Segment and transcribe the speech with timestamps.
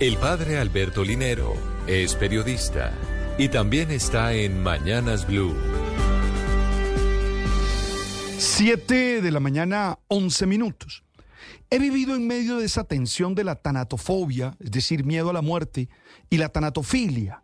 [0.00, 1.52] El padre Alberto Linero
[1.86, 2.94] es periodista
[3.36, 5.54] y también está en Mañanas Blue.
[8.38, 11.04] 7 de la mañana, 11 minutos.
[11.68, 15.42] He vivido en medio de esa tensión de la tanatofobia, es decir, miedo a la
[15.42, 15.90] muerte,
[16.30, 17.42] y la tanatofilia,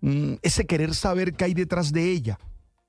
[0.00, 2.38] mm, ese querer saber qué hay detrás de ella,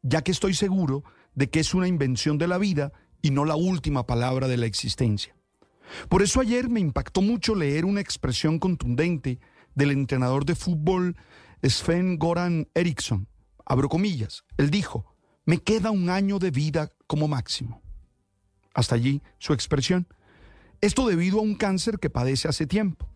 [0.01, 1.03] ya que estoy seguro
[1.35, 4.65] de que es una invención de la vida y no la última palabra de la
[4.65, 5.35] existencia.
[6.07, 9.39] Por eso ayer me impactó mucho leer una expresión contundente
[9.75, 11.15] del entrenador de fútbol
[11.63, 13.27] Sven Goran Eriksson.
[13.65, 14.43] Abro comillas.
[14.57, 15.15] Él dijo,
[15.45, 17.81] me queda un año de vida como máximo.
[18.73, 20.07] Hasta allí su expresión.
[20.81, 23.07] Esto debido a un cáncer que padece hace tiempo.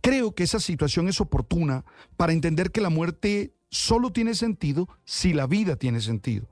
[0.00, 1.84] Creo que esa situación es oportuna
[2.16, 6.48] para entender que la muerte solo tiene sentido si la vida tiene sentido,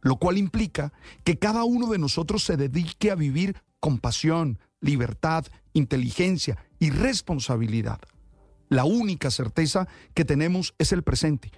[0.00, 0.92] lo cual implica
[1.24, 8.00] que cada uno de nosotros se dedique a vivir con pasión, libertad, inteligencia y responsabilidad.
[8.68, 11.50] La única certeza que tenemos es el presente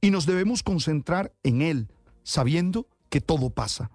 [0.00, 1.88] y nos debemos concentrar en él,
[2.22, 3.90] sabiendo que todo pasa.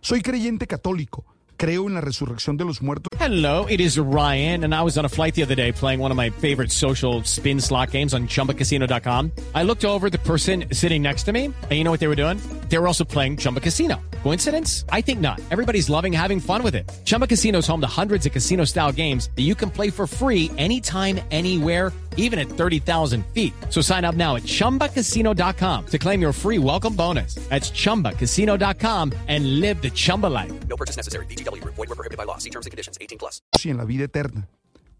[0.00, 1.24] Soy creyente católico.
[1.56, 3.10] Creo en la resurrección de los muertos.
[3.20, 6.10] Hello, it is Ryan, and I was on a flight the other day playing one
[6.10, 9.30] of my favorite social spin slot games on chumbacasino.com.
[9.54, 12.16] I looked over the person sitting next to me, and you know what they were
[12.16, 12.38] doing?
[12.70, 14.00] They were also playing Chumba Casino.
[14.22, 14.84] Coincidence?
[14.90, 15.40] I think not.
[15.50, 16.88] Everybody's loving having fun with it.
[17.04, 20.06] Chumba Casino is home to hundreds of casino style games that you can play for
[20.06, 23.52] free anytime, anywhere, even at 30,000 feet.
[23.70, 27.34] So sign up now at chumbacasino.com to claim your free welcome bonus.
[27.50, 30.52] That's chumbacasino.com and live the Chumba life.
[30.68, 31.26] No purchase necessary.
[31.26, 31.74] VGW Group.
[31.74, 32.38] Void were prohibited by law.
[32.38, 32.98] See terms and conditions.
[33.00, 33.42] 18 plus.
[33.64, 34.48] y en la vida eterna,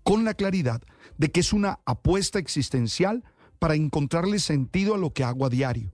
[0.03, 0.83] con la claridad
[1.19, 3.23] de que es una apuesta existencial
[3.61, 5.93] para encontrarle sentido a lo que hago a diario.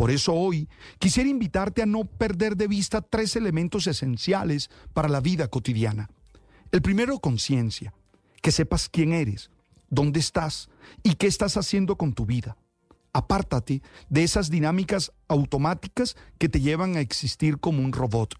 [0.00, 0.66] Por eso hoy
[0.98, 6.08] quisiera invitarte a no perder de vista tres elementos esenciales para la vida cotidiana.
[6.72, 7.92] El primero, conciencia,
[8.40, 9.50] que sepas quién eres,
[9.90, 10.70] dónde estás
[11.02, 12.56] y qué estás haciendo con tu vida.
[13.12, 18.36] Apártate de esas dinámicas automáticas que te llevan a existir como un robot.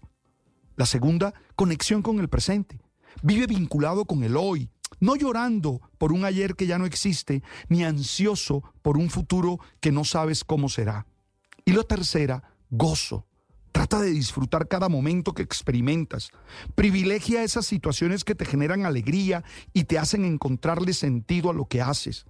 [0.77, 2.81] La segunda, conexión con el presente.
[3.21, 7.83] Vive vinculado con el hoy, no llorando por un ayer que ya no existe, ni
[7.83, 11.05] ansioso por un futuro que no sabes cómo será.
[11.65, 13.27] Y la tercera, gozo.
[13.71, 16.29] Trata de disfrutar cada momento que experimentas.
[16.75, 21.81] Privilegia esas situaciones que te generan alegría y te hacen encontrarle sentido a lo que
[21.81, 22.25] haces.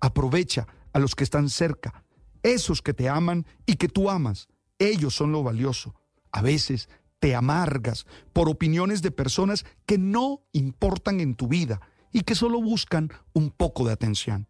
[0.00, 2.04] Aprovecha a los que están cerca,
[2.42, 4.48] esos que te aman y que tú amas.
[4.78, 5.94] Ellos son lo valioso.
[6.32, 11.80] A veces te amargas por opiniones de personas que no importan en tu vida
[12.12, 14.48] y que solo buscan un poco de atención.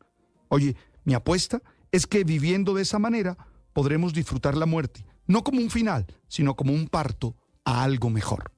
[0.49, 3.37] Oye, mi apuesta es que viviendo de esa manera
[3.77, 8.51] podremos disfrutar la muerte, no como un final, sino como un parto a algo mejor.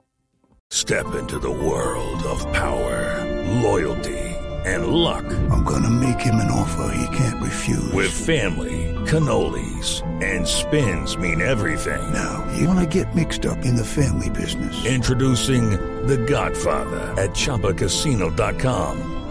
[0.70, 3.26] Step into the world of power,
[3.60, 5.24] loyalty, and luck.
[5.50, 7.92] I'm gonna make him an offer he can't refuse.
[7.92, 12.00] With family, cannolis, and spins mean everything.
[12.12, 14.86] Now, you wanna get mixed up in the family business.
[14.86, 15.70] Introducing
[16.06, 19.27] The Godfather at ChumbaCasino.com.